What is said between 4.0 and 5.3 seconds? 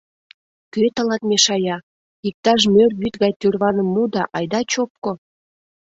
да айда чопко.